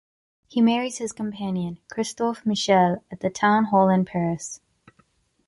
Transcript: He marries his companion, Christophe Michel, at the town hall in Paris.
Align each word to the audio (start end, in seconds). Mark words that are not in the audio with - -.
He 0.47 0.61
marries 0.61 0.97
his 0.97 1.11
companion, 1.11 1.77
Christophe 1.91 2.43
Michel, 2.43 3.03
at 3.11 3.19
the 3.19 3.29
town 3.29 3.65
hall 3.65 3.87
in 3.89 4.03
Paris. 4.03 4.59